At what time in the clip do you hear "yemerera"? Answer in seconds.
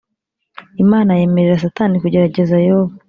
1.19-1.61